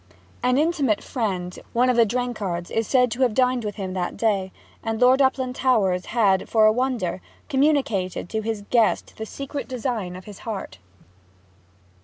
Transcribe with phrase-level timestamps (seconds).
[0.41, 4.17] An intimate friend one of the Drenkhards is said to have dined with him that
[4.17, 10.15] day, and Lord Uplandtowers had, for a wonder, communicated to his guest the secret design
[10.15, 10.79] of his heart.